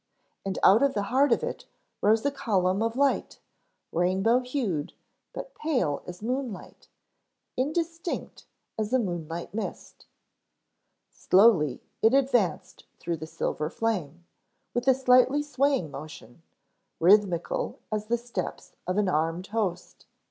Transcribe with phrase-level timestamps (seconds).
[0.43, 1.65] And out of the heart of it
[2.01, 3.37] rose a column of light,
[3.91, 4.93] rainbow hued
[5.31, 6.87] but pale as moonlight,
[7.55, 8.47] indistinct
[8.79, 10.07] as a moonlight mist.
[11.11, 14.25] Slowly it advanced through the silver flame,
[14.73, 16.41] with a slightly swaying motion,
[16.99, 20.07] rhythmical as the steps of an armed host.